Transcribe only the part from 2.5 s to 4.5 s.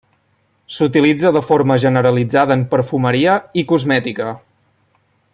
en perfumeria i cosmètica.